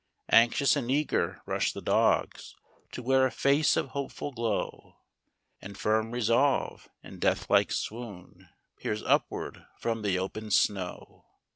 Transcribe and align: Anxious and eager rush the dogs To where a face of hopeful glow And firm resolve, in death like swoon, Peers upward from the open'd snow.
Anxious 0.31 0.75
and 0.75 0.89
eager 0.89 1.43
rush 1.45 1.73
the 1.73 1.79
dogs 1.81 2.55
To 2.93 3.03
where 3.03 3.27
a 3.27 3.29
face 3.31 3.77
of 3.77 3.89
hopeful 3.89 4.31
glow 4.31 4.95
And 5.61 5.77
firm 5.77 6.09
resolve, 6.09 6.89
in 7.03 7.19
death 7.19 7.51
like 7.51 7.71
swoon, 7.71 8.49
Peers 8.77 9.03
upward 9.03 9.63
from 9.77 10.01
the 10.01 10.17
open'd 10.17 10.53
snow. 10.53 11.27